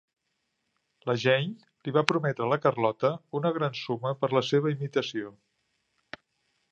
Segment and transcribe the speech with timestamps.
[1.09, 3.11] La Jane li va prometre a la Carlotta
[3.41, 5.35] una gran suma per la seva imitació.